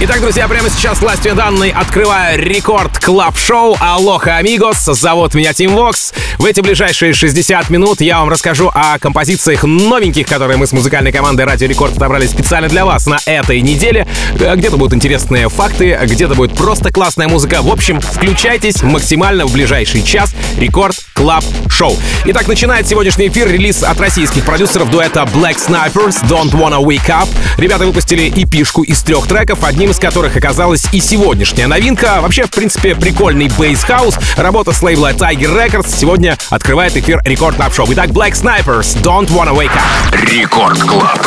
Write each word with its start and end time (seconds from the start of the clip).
Итак, 0.00 0.20
друзья, 0.20 0.48
прямо 0.48 0.68
сейчас 0.68 1.00
властью 1.00 1.36
данной 1.36 1.70
открываю 1.70 2.36
Record 2.36 2.98
Club 2.98 3.38
Show. 3.38 3.76
Aloha, 3.80 4.36
amigos. 4.36 4.84
Зовут 4.84 5.34
меня 5.34 5.52
Тим 5.52 5.76
Вокс. 5.76 6.12
В 6.38 6.44
эти 6.44 6.60
ближайшие 6.60 7.12
60 7.12 7.70
минут 7.70 8.00
я 8.00 8.18
вам 8.18 8.28
расскажу 8.28 8.68
о 8.74 8.98
композициях 8.98 9.62
новеньких, 9.62 10.26
которые 10.26 10.56
мы 10.56 10.66
с 10.66 10.72
музыкальной 10.72 11.12
командой 11.12 11.44
Радио 11.44 11.68
Рекорд 11.68 11.94
подобрали 11.94 12.26
специально 12.26 12.68
для 12.68 12.84
вас 12.84 13.06
на 13.06 13.18
этой 13.26 13.60
неделе. 13.60 14.08
Где-то 14.34 14.76
будут 14.76 14.94
интересные 14.94 15.48
факты, 15.48 15.96
где-то 16.02 16.34
будет 16.34 16.56
просто 16.56 16.90
классная 16.90 17.28
музыка. 17.28 17.62
В 17.62 17.70
общем, 17.70 18.00
включайтесь 18.00 18.82
максимально 18.82 19.46
в 19.46 19.52
ближайший 19.52 20.02
час. 20.02 20.34
Record 20.58 20.96
Club 21.14 21.44
Шоу. 21.70 21.96
Итак, 22.24 22.48
начинает 22.48 22.88
сегодняшний 22.88 23.28
эфир 23.28 23.48
релиз 23.48 23.84
от 23.84 24.00
российских 24.00 24.44
продюсеров 24.44 24.90
дуэта 24.90 25.28
Black 25.32 25.58
Snipers 25.58 26.24
Don't 26.28 26.50
Wanna 26.50 26.82
Wake 26.82 27.06
Up. 27.06 27.28
Ребята 27.56 27.86
выпустили 27.86 28.28
эпишку 28.28 28.82
из 28.82 29.00
трех 29.02 29.28
треков, 29.28 29.62
одним 29.82 29.90
из 29.90 29.98
которых 29.98 30.36
оказалась 30.36 30.84
и 30.92 31.00
сегодняшняя 31.00 31.66
новинка. 31.66 32.18
А 32.18 32.20
вообще, 32.20 32.44
в 32.44 32.50
принципе, 32.50 32.94
прикольный 32.94 33.48
bass 33.48 33.74
house. 33.74 34.14
Работа 34.36 34.70
с 34.70 34.80
лейбла 34.80 35.12
Tiger 35.12 35.56
Records 35.56 35.92
сегодня 35.92 36.38
открывает 36.50 36.96
эфир 36.96 37.20
Record 37.24 37.56
Club 37.56 37.74
Show. 37.74 37.86
Итак, 37.88 38.10
Black 38.10 38.34
Snipers, 38.34 38.96
Don't 39.02 39.26
Wanna 39.30 39.52
Wake 39.52 39.72
Up. 39.72 40.30
Record 40.30 40.78
Club. 40.82 41.18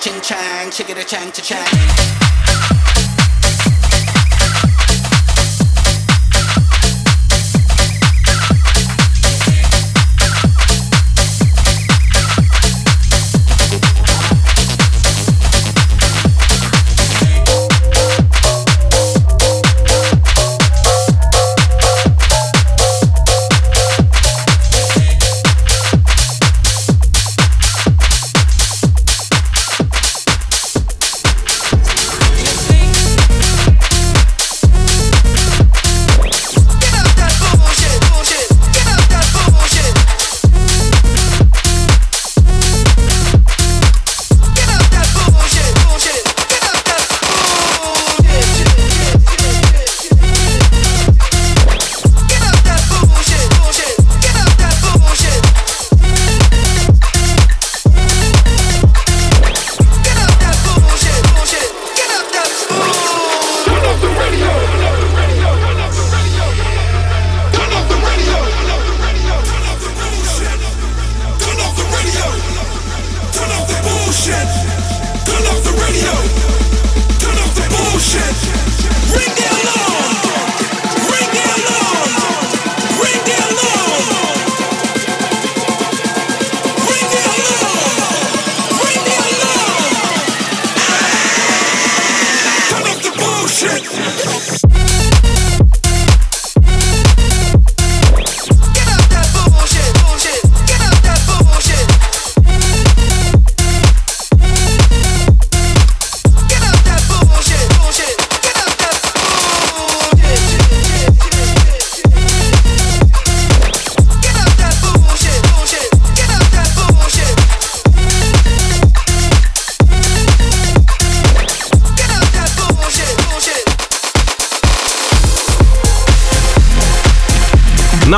ching 0.00 0.20
chang, 0.22 0.70
chickity 0.70 1.04
chang 1.04 1.30
cha 1.30 1.42
chang. 1.42 2.99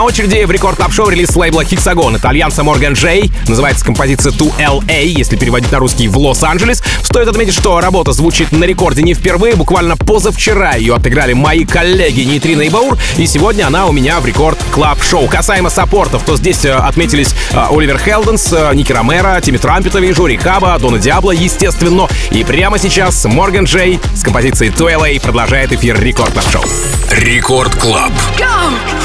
На 0.02 0.06
очереди 0.06 0.42
в 0.42 0.50
Record 0.50 0.78
Club 0.78 0.92
Show 0.92 1.10
релиз 1.10 1.36
лейбла 1.36 1.62
Hexagon 1.62 2.16
итальянца 2.16 2.64
Морган 2.64 2.94
Джей. 2.94 3.30
Называется 3.46 3.84
композиция 3.84 4.32
To 4.32 4.52
LA, 4.58 5.04
если 5.04 5.36
переводить 5.36 5.70
на 5.70 5.78
русский 5.78 6.08
в 6.08 6.18
Лос-Анджелес. 6.18 6.82
Стоит 7.04 7.28
отметить, 7.28 7.54
что 7.54 7.80
работа 7.80 8.10
звучит 8.10 8.50
на 8.50 8.64
рекорде 8.64 9.04
не 9.04 9.14
впервые. 9.14 9.54
Буквально 9.54 9.96
позавчера 9.96 10.74
ее 10.74 10.96
отыграли 10.96 11.34
мои 11.34 11.64
коллеги 11.64 12.22
Нейтрина 12.22 12.62
и 12.62 12.68
Баур. 12.68 12.98
И 13.16 13.28
сегодня 13.28 13.64
она 13.68 13.86
у 13.86 13.92
меня 13.92 14.18
в 14.18 14.26
Record 14.26 14.58
Club 14.72 15.00
Show. 15.04 15.28
Касаемо 15.28 15.70
саппортов, 15.70 16.24
то 16.24 16.36
здесь 16.36 16.64
э, 16.64 16.72
отметились 16.72 17.32
э, 17.52 17.64
Оливер 17.70 17.98
Хелденс, 17.98 18.52
э, 18.52 18.74
Ники 18.74 18.90
Ромеро, 18.90 19.40
Тимми 19.40 19.58
Трампета 19.58 20.00
вижу, 20.00 20.26
Рихаба, 20.26 20.76
Дона 20.80 20.98
Диабло, 20.98 21.30
естественно. 21.30 22.08
И 22.32 22.42
прямо 22.42 22.76
сейчас 22.76 23.24
Морган 23.24 23.66
Джей 23.66 24.00
с 24.16 24.24
композицией 24.24 24.72
To 24.72 24.92
LA 24.92 25.20
продолжает 25.20 25.72
эфир 25.72 26.00
Record 26.02 26.32
Club 26.32 26.50
Show. 26.50 26.64
Рекорд 27.12 27.76
Клаб. 27.76 28.10
Go! 28.36 29.01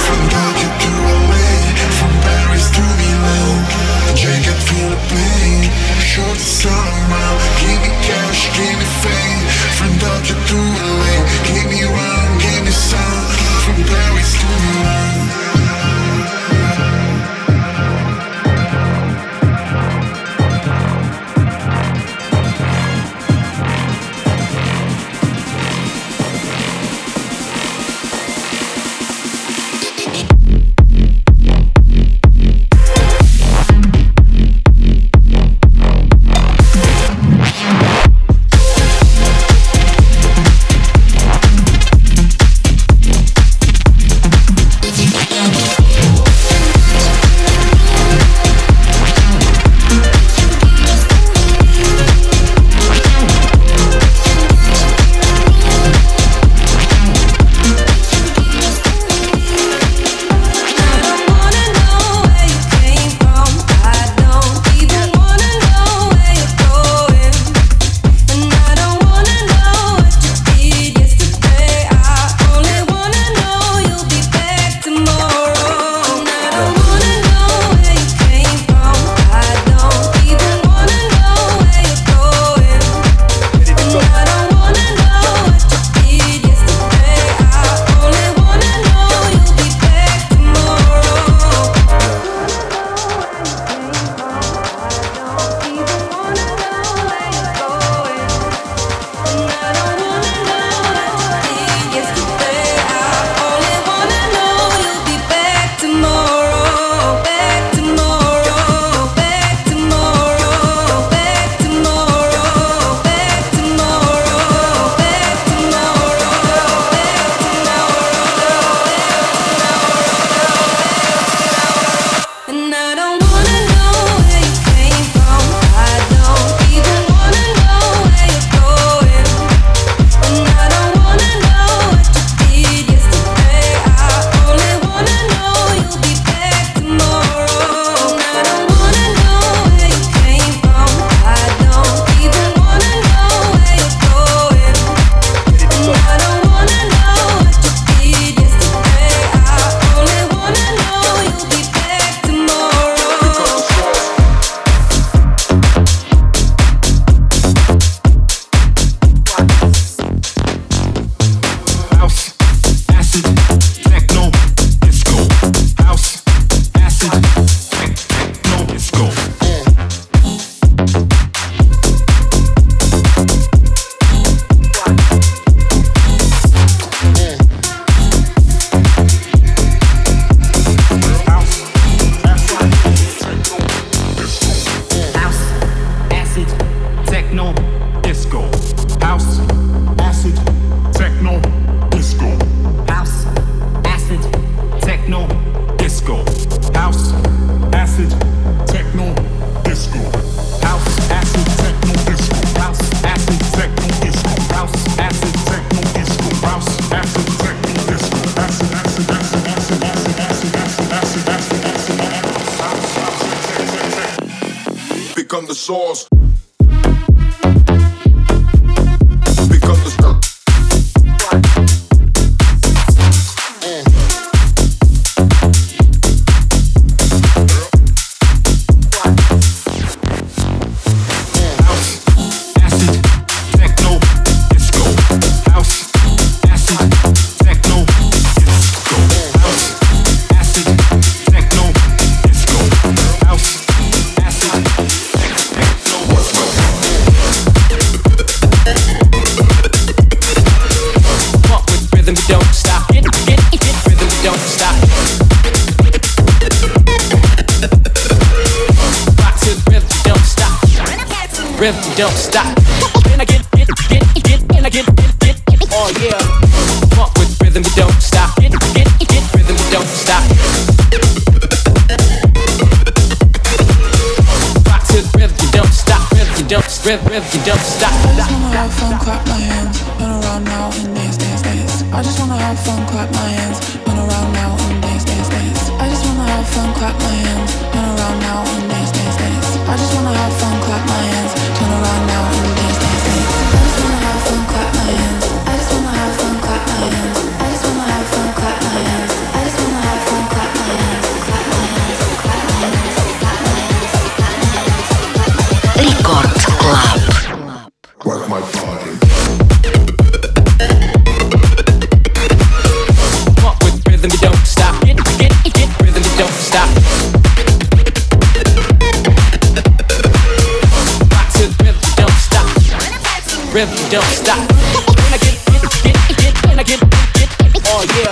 don't 323.89 324.03
stop. 324.03 324.37
When 324.37 325.13
I 325.13 325.17
get, 325.17 325.37
get, 325.83 325.95
get, 326.17 326.47
when 326.47 326.59
I 326.59 326.63
get, 326.63 326.79
get, 327.13 327.29
oh 327.67 327.85
yeah. 327.95 328.11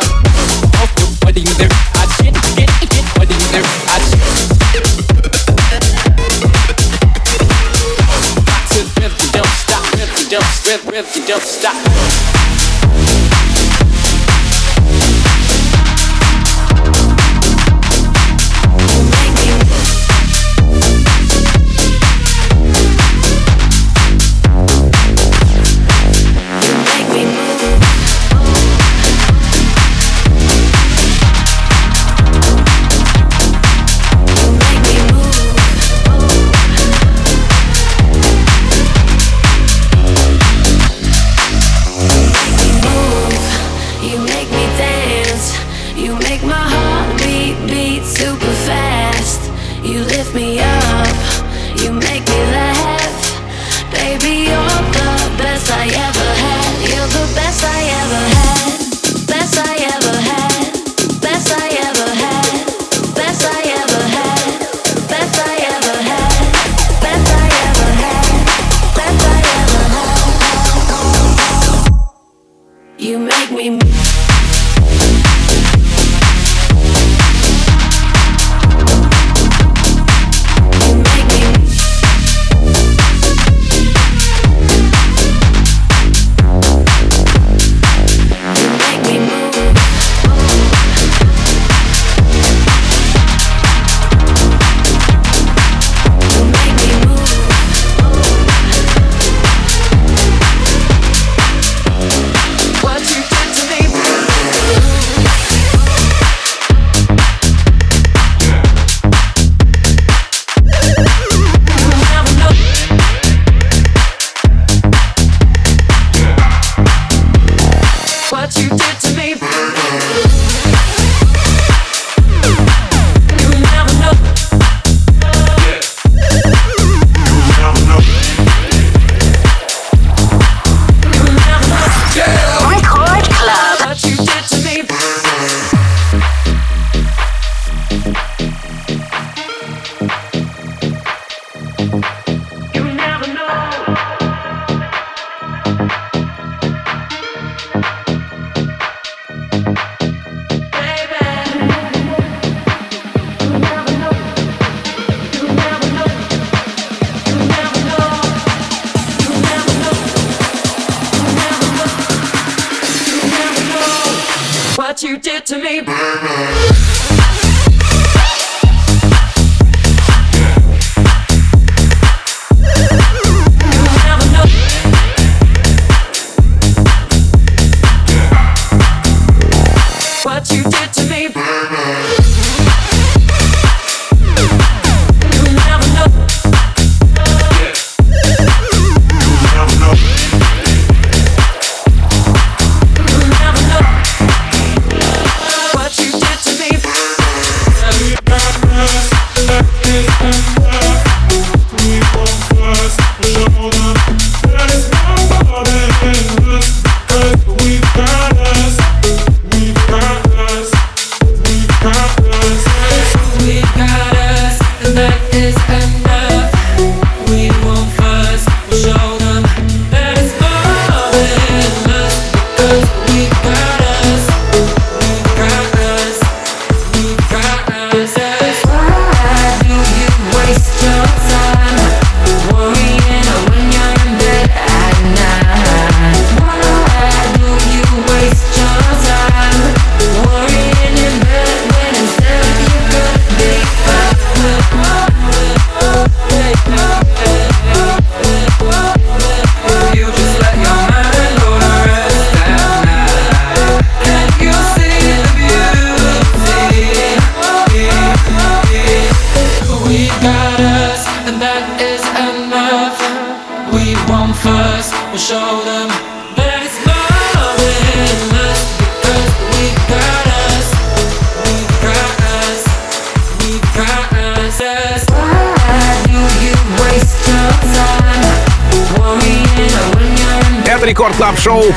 Oh, 0.80 0.88
what 1.24 1.36
do 1.36 1.42
you 1.42 1.54
do? 1.56 1.68
I 1.96 2.06
get, 2.22 2.36
you 11.16 11.26
don't 11.28 11.42
stop. 11.42 11.75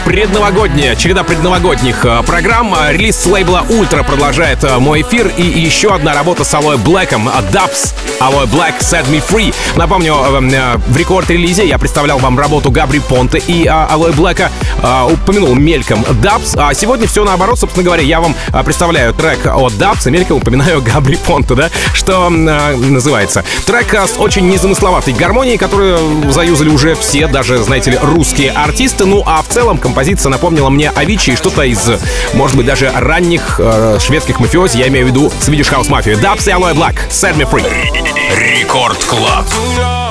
предновогодняя, 0.09 0.97
череда 0.97 1.23
предновогодних 1.23 2.03
э, 2.03 2.23
программ. 2.27 2.75
Э, 2.75 2.95
релиз 2.95 3.15
с 3.15 3.27
лейбла 3.27 3.67
Ultra 3.69 4.03
продолжает 4.03 4.65
э, 4.65 4.79
мой 4.79 5.03
эфир. 5.03 5.31
И 5.37 5.43
еще 5.43 5.95
одна 5.95 6.15
работа 6.15 6.45
с 6.45 6.55
Алоэ 6.55 6.79
Блэком, 6.79 7.29
Dubs, 7.53 7.93
Алоэ 8.19 8.47
Блэк, 8.47 8.77
Set 8.81 9.07
Me 9.11 9.23
Free. 9.23 9.55
Напомню, 9.77 10.15
эм, 10.15 10.49
в 10.87 10.97
рекорд-релизе 10.97 11.69
я 11.69 11.77
представлял 11.77 12.17
вам 12.21 12.39
работу 12.39 12.71
Габри 12.71 13.01
Понте 13.01 13.37
и 13.37 13.67
Алоэ 13.67 14.13
Блэка. 14.13 14.51
Упомянул 15.13 15.55
мельком 15.55 16.01
Dubs. 16.01 16.57
А 16.57 16.73
сегодня 16.73 17.07
все 17.07 17.23
наоборот, 17.25 17.59
собственно 17.59 17.85
говоря, 17.85 18.03
я 18.03 18.21
вам 18.21 18.35
представляю 18.65 19.13
трек 19.13 19.45
от 19.45 19.75
Dubs 19.75 20.09
и 20.09 20.11
мельком 20.11 20.39
упоминаю 20.39 20.81
Габри 20.95 21.17
Понте, 21.17 21.55
да, 21.55 21.69
что 21.93 22.31
называется. 22.31 23.45
Трек 23.67 23.93
с 23.93 24.15
очень 24.19 24.49
незамысловатой 24.49 25.13
гармонией, 25.13 25.59
которую 25.59 26.33
заюзали 26.33 26.71
уже 26.71 26.95
все, 26.95 27.27
даже, 27.27 27.59
знаете 27.59 27.91
ли, 27.91 27.99
русские 28.01 28.53
артисты. 28.53 29.05
Ну 29.05 29.23
а 29.27 29.43
в 29.43 29.49
целом 29.49 29.77
композиция 29.77 29.98
композиция 29.99 30.31
напомнила 30.31 30.71
мне 30.71 30.91
Авичи 30.91 31.33
и 31.33 31.37
что-то 31.37 31.63
из, 31.63 31.91
может 32.33 32.57
быть, 32.57 32.67
даже 32.67 32.89
ранних 32.95 33.59
э, 33.59 33.99
шведских 33.99 34.39
мафиози, 34.39 34.79
я 34.79 34.87
имею 34.87 35.07
в 35.07 35.09
виду 35.09 35.27
Swedish 35.41 35.73
House 35.73 35.91
Mafia. 35.91 36.17
Дабс 36.21 36.47
и 36.47 36.53
Алоэ 36.53 36.73
Блак, 36.73 37.09
Set 37.11 37.37
Me 37.37 37.51
Free. 37.51 37.67
Record 38.37 39.05
Club. 39.05 40.08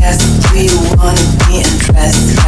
Yes, 0.00 0.18
do 0.50 0.58
you 0.62 0.76
wanna 0.96 1.20
be 1.46 1.62
undressed? 1.62 2.45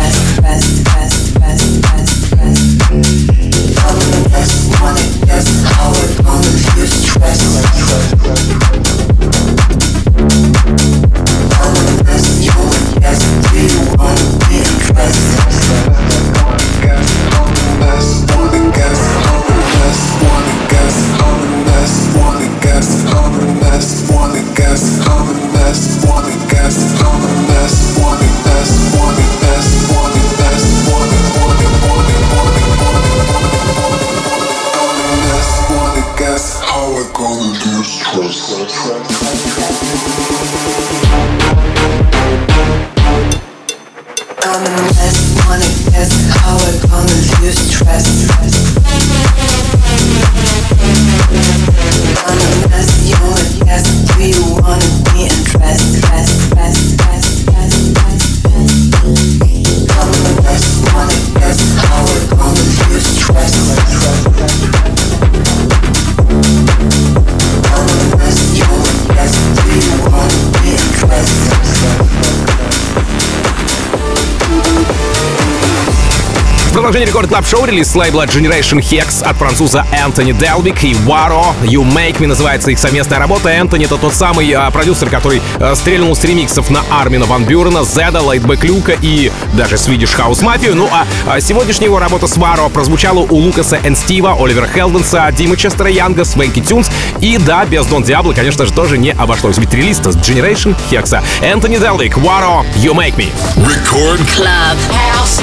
релиз 77.70 77.94
лейбла 77.94 78.24
Generation 78.24 78.80
Hex 78.80 79.22
от 79.22 79.36
француза 79.36 79.86
Энтони 79.92 80.32
Делвик 80.32 80.84
и 80.84 80.94
Варо. 80.94 81.54
You 81.62 81.82
Make 81.82 82.18
Me 82.18 82.26
называется 82.26 82.70
их 82.70 82.78
совместная 82.78 83.18
работа. 83.18 83.50
Энтони— 83.50 83.84
это 83.86 83.96
тот 83.96 84.14
самый 84.14 84.50
э, 84.50 84.70
продюсер, 84.70 85.10
который 85.10 85.42
э, 85.58 85.74
стрельнул 85.74 86.16
с 86.16 86.24
ремиксов 86.24 86.70
на 86.70 86.82
Армина 86.90 87.26
Ван 87.26 87.44
Бюрена, 87.44 87.84
Зеда, 87.84 88.22
Лайтбэк 88.22 88.64
Люка 88.64 88.96
и 89.00 89.30
даже 89.52 89.76
Swedish 89.76 90.16
House 90.16 90.42
Mafia. 90.42 90.72
Ну 90.74 90.88
а 90.90 91.06
э, 91.36 91.40
сегодняшняя 91.40 91.86
его 91.86 91.98
работа 91.98 92.26
с 92.26 92.36
Варо 92.36 92.68
прозвучала 92.68 93.20
у 93.20 93.36
Лукаса 93.36 93.78
Энн 93.84 93.96
Стива, 93.96 94.36
Оливера 94.38 94.66
Хелденса, 94.66 95.30
Димы 95.32 95.56
Честера 95.56 95.90
Янга, 95.90 96.24
Свенки 96.24 96.60
Тюнс. 96.60 96.90
И 97.20 97.38
да, 97.38 97.66
без 97.66 97.86
Дон 97.86 98.02
Диабло, 98.02 98.32
конечно 98.32 98.64
же, 98.66 98.72
тоже 98.72 98.96
не 98.96 99.10
обошлось. 99.10 99.58
Ведь 99.58 99.74
релиз 99.74 99.98
с 99.98 100.16
Generation 100.16 100.74
Hex. 100.90 101.22
Энтони 101.42 101.76
Делвик 101.76 102.16
Варо, 102.16 102.64
You 102.76 102.94
Make 102.94 103.16
Me. 103.16 103.28
Record 103.56 104.20
Club. 104.34 104.76
House. 104.90 105.42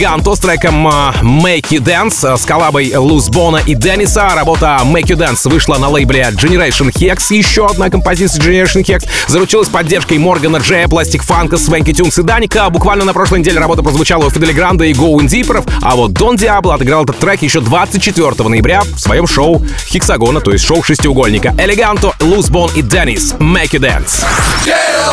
Элеганто 0.00 0.34
с 0.34 0.38
треком 0.38 0.88
а, 0.88 1.12
Make 1.20 1.68
You 1.68 1.80
Dance 1.80 2.26
а, 2.26 2.38
с 2.38 2.46
коллабой 2.46 2.90
Луз 2.96 3.28
Бона 3.28 3.58
и 3.58 3.74
Денниса. 3.74 4.30
Работа 4.34 4.80
Make 4.82 5.08
You 5.08 5.16
Dance 5.18 5.46
вышла 5.46 5.76
на 5.76 5.90
лейбле 5.90 6.22
Generation 6.32 6.90
Hex. 6.90 7.34
Еще 7.34 7.66
одна 7.66 7.90
композиция 7.90 8.42
Generation 8.42 8.82
Hex 8.82 9.06
заручилась 9.28 9.68
поддержкой 9.68 10.16
Моргана 10.16 10.56
Джея, 10.56 10.88
Пластик 10.88 11.22
Фанка, 11.22 11.58
Свенки 11.58 11.92
Тюнс 11.92 12.18
и 12.18 12.22
Даника. 12.22 12.70
Буквально 12.70 13.04
на 13.04 13.12
прошлой 13.12 13.40
неделе 13.40 13.58
работа 13.58 13.82
прозвучала 13.82 14.24
у 14.24 14.30
Фидели 14.30 14.52
Гранда 14.52 14.86
и 14.86 14.94
Гоуин 14.94 15.26
Дипперов. 15.26 15.66
А 15.82 15.94
вот 15.96 16.14
Дон 16.14 16.36
Диабло 16.36 16.76
отыграл 16.76 17.04
этот 17.04 17.18
трек 17.18 17.42
еще 17.42 17.60
24 17.60 18.48
ноября 18.48 18.80
в 18.80 18.98
своем 18.98 19.26
шоу 19.26 19.62
Хексагона, 19.86 20.40
то 20.40 20.50
есть 20.50 20.64
шоу 20.64 20.82
шестиугольника. 20.82 21.54
Элеганто, 21.58 22.14
Луз 22.20 22.48
Бон 22.48 22.70
и 22.74 22.80
Деннис. 22.80 23.34
Make 23.34 23.72
You 23.72 23.80
Dance. 23.80 24.24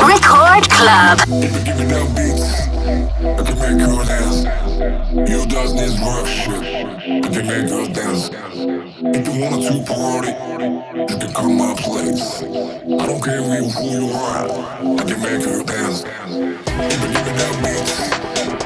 Record 0.02 0.70
Club. 0.70 1.20
I 3.20 3.44
can 3.44 3.60
make 3.60 3.80
you 3.82 4.04
dance. 4.06 4.26
You 5.28 5.45
does 5.45 5.73
this 5.73 5.99
rough 5.99 6.25
shit. 6.30 6.63
I 6.63 7.28
can 7.28 7.47
make 7.47 7.69
you 7.69 7.88
dance. 7.93 8.30
If 8.32 9.28
you 9.28 9.41
wanted 9.43 9.61
to 9.67 9.84
party, 9.84 10.32
you 10.32 11.17
can 11.19 11.34
come 11.34 11.57
my 11.57 11.75
place. 11.75 12.41
I 12.43 13.05
don't 13.05 13.21
care 13.21 13.41
who 13.43 13.84
you 13.84 14.09
are. 14.13 14.47
I 14.47 15.03
can 15.03 15.21
make 15.21 15.45
you 15.45 15.63
dance. 15.65 16.05
Even 16.05 17.11
give 17.11 17.25
me 17.28 17.34
that 17.36 17.53
beat. 17.59 17.89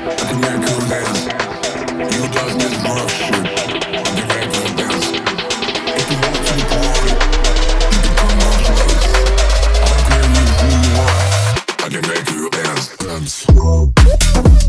I 0.05 0.23
can 0.29 0.37
make 0.39 0.61
you 0.69 0.77
dance. 0.85 1.21
You 2.13 2.21
does 2.29 2.53
this 2.55 2.75
rough 2.85 3.11
shit. 3.11 3.45
I 3.97 4.13
can 4.13 4.27
make 4.29 4.53
you 4.53 4.65
dance. 4.77 5.07
If 5.97 6.05
you 6.11 6.17
wanted 6.21 6.45
to 6.45 6.55
party, 6.69 7.09
you 7.89 7.99
can 8.05 8.13
come 8.21 8.37
my 8.37 8.53
place. 8.69 9.09
I 9.73 9.89
don't 9.89 10.05
care 10.05 10.25
who 10.29 10.69
you 10.85 10.93
are. 11.01 11.25
I 11.81 11.89
can 11.89 12.03
make 12.07 12.27
you 12.29 12.49
dance. 12.51 12.85
Dance. 12.97 14.60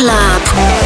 Club. 0.00 0.79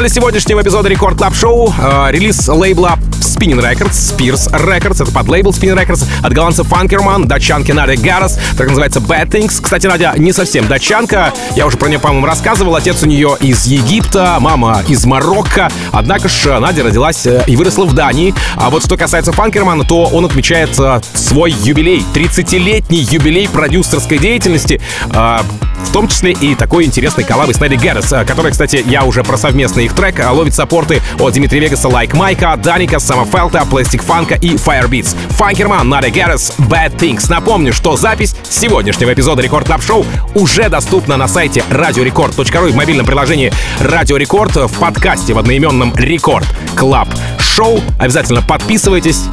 В 0.00 0.02
финале 0.02 0.14
сегодняшнего 0.14 0.62
эпизода 0.62 0.88
Record 0.88 1.18
Club 1.18 1.34
Show. 1.34 1.74
Э, 1.78 2.10
релиз 2.10 2.48
лейбла 2.48 2.98
Spinnin' 3.20 3.60
Records, 3.60 3.92
Spears 3.92 4.50
Records, 4.50 5.02
это 5.02 5.12
подлейбл 5.12 5.50
Spinnin' 5.50 5.76
Records, 5.76 6.06
от 6.22 6.32
голландца 6.32 6.64
Фанкерман, 6.64 7.28
датчанки 7.28 7.72
Надя 7.72 8.00
Гарас, 8.00 8.38
так 8.56 8.68
называется 8.68 9.00
Bad 9.00 9.28
Things. 9.28 9.60
Кстати, 9.62 9.86
Надя 9.86 10.14
не 10.16 10.32
совсем 10.32 10.66
датчанка, 10.66 11.34
я 11.54 11.66
уже 11.66 11.76
про 11.76 11.88
нее, 11.88 11.98
по-моему, 11.98 12.26
рассказывал, 12.26 12.76
отец 12.76 13.02
у 13.02 13.06
нее 13.06 13.36
из 13.40 13.66
Египта, 13.66 14.38
мама 14.40 14.82
из 14.88 15.04
Марокко, 15.04 15.70
однако 15.92 16.28
ж 16.28 16.58
Надя 16.60 16.82
родилась 16.82 17.26
э, 17.26 17.44
и 17.46 17.56
выросла 17.56 17.84
в 17.84 17.92
Дании. 17.92 18.34
А 18.56 18.70
вот 18.70 18.82
что 18.84 18.96
касается 18.96 19.32
Фанкермана, 19.32 19.84
то 19.84 20.04
он 20.04 20.24
отмечает 20.24 20.78
э, 20.78 21.00
свой 21.12 21.52
юбилей, 21.52 22.04
30-летний 22.14 23.00
юбилей 23.00 23.48
продюсерской 23.48 24.16
деятельности, 24.16 24.80
э, 25.12 25.38
в 25.84 25.92
том 25.92 26.08
числе 26.08 26.32
и 26.32 26.54
такой 26.54 26.84
интересной 26.84 27.24
коллабы 27.24 27.54
с 27.54 27.60
Надей 27.60 27.74
Гаррис, 27.74 28.12
э, 28.12 28.24
которая, 28.24 28.52
кстати, 28.52 28.82
я 28.86 29.04
уже 29.04 29.22
про 29.24 29.36
совместный 29.36 29.84
их 29.86 29.94
трек, 29.94 30.18
э, 30.18 30.28
ловит 30.28 30.54
саппорты 30.54 31.02
от 31.18 31.32
Дмитрия 31.34 31.60
Вегаса, 31.60 31.88
Лайк 31.88 32.16
Майка, 32.16 32.56
Даника, 32.56 32.98
Сама 32.98 33.24
Фелта, 33.24 33.64
Пластик 33.64 34.02
Фанка 34.02 34.34
и 34.34 34.54
Firebeats. 34.54 35.16
Фанкерман, 35.30 35.88
Надя 35.88 36.10
Гаррис, 36.10 36.52
Bad 36.58 36.96
Things. 36.96 37.26
Напомню, 37.28 37.72
что 37.72 37.96
запись 37.96 38.34
сегодняшнего 38.48 39.12
эпизода 39.12 39.42
Record 39.42 39.66
Club 39.66 39.82
Show 39.82 40.04
уже 40.34 40.68
доступна 40.68 41.16
на 41.16 41.28
сайте 41.28 41.64
radiorecord.ru 41.70 42.68
и 42.68 42.72
в 42.72 42.76
мобильном 42.76 43.06
приложении 43.06 43.52
Радио 43.80 44.16
Рекорд 44.16 44.54
в 44.56 44.78
подкасте 44.78 45.34
в 45.34 45.38
одноименном 45.38 45.94
Record 45.96 46.46
Club 46.76 47.08
Show. 47.38 47.80
Обязательно 47.98 48.42
подписывайтесь. 48.42 49.24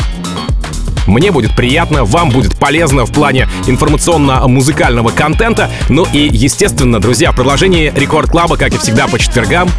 Мне 1.08 1.32
будет 1.32 1.56
приятно, 1.56 2.04
вам 2.04 2.30
будет 2.30 2.58
полезно 2.58 3.06
в 3.06 3.12
плане 3.12 3.48
информационно-музыкального 3.66 5.10
контента. 5.10 5.70
Ну 5.90 6.06
и, 6.14 6.30
естественно, 6.32 7.00
друзья, 7.00 7.32
в 7.32 7.36
продолжении 7.36 7.92
Record 7.96 8.30
Club 8.30 8.48
а, 8.48 8.58
как 8.58 8.74
и 8.74 8.78
всегда, 8.78 9.08
по 9.08 9.18
четвергам 9.18 9.70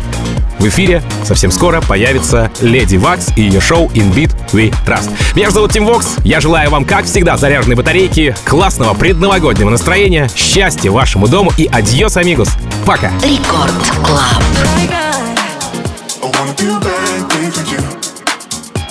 в 0.59 0.67
эфире 0.67 1.03
совсем 1.25 1.53
скоро 1.53 1.81
появится 1.81 2.51
Леди 2.61 2.97
Вакс 2.97 3.29
и 3.37 3.43
ее 3.43 3.61
шоу 3.61 3.87
In 3.91 4.13
Beat 4.13 4.35
We 4.53 4.75
Trust. 4.85 5.11
Меня 5.37 5.51
зовут 5.51 5.73
Тим 5.73 5.87
Вокс. 5.87 6.17
Я 6.25 6.41
желаю 6.41 6.71
вам, 6.71 6.85
как 6.85 7.05
всегда, 7.05 7.37
заряженной 7.37 7.77
батарейки, 7.77 8.35
классного 8.45 8.95
предновогоднего 8.95 9.71
настроения, 9.71 10.29
счастья 10.35 10.91
вашему 10.91 11.29
дому 11.29 11.53
и 11.57 11.67
adiós, 11.67 12.17
amigos. 12.17 12.51
Пока! 12.85 13.13
Record 13.23 13.73
Club. 14.05 14.43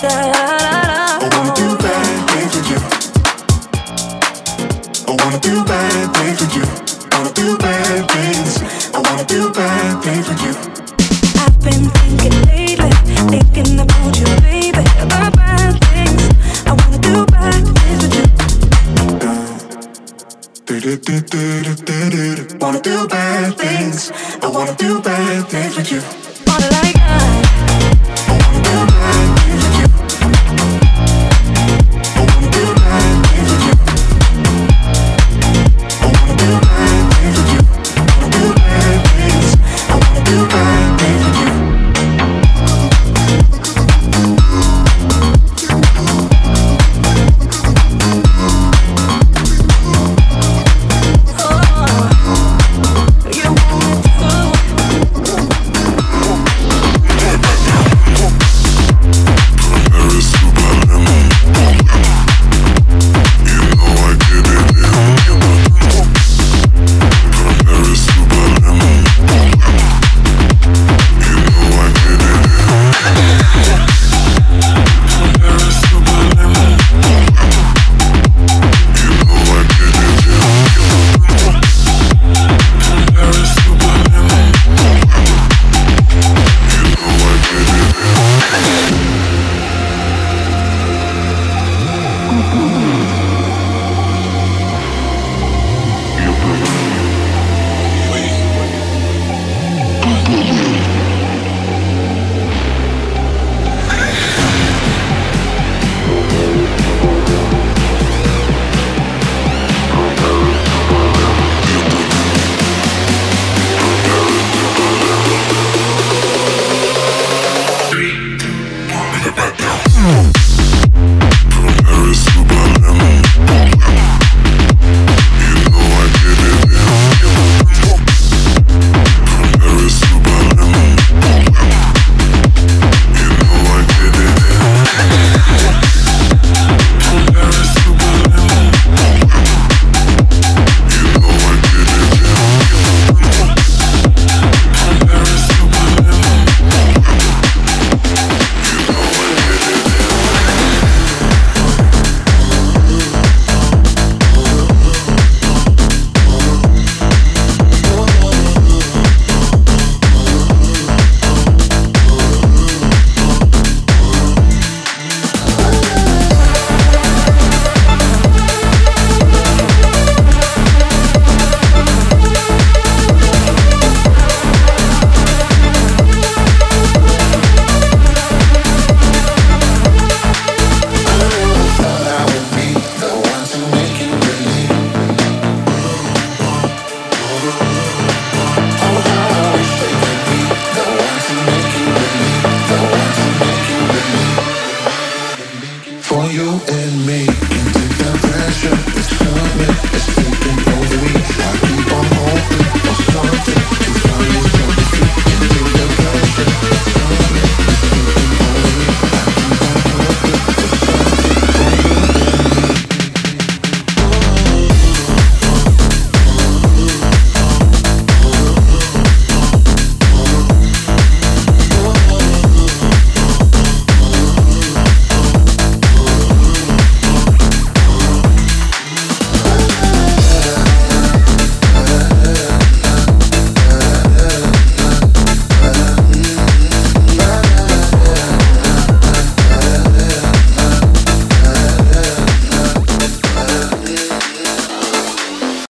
I 0.00 0.37
Wanna 22.60 22.80
do 22.80 23.06
bad 23.08 23.58
things. 23.58 24.10
I 24.42 24.48
wanna 24.48 24.74
do 24.74 25.00
bad 25.02 25.46
things 25.48 25.76
with 25.76 25.92
you. 25.92 26.17